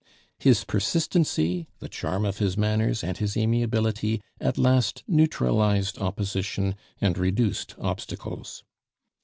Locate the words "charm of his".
1.87-2.57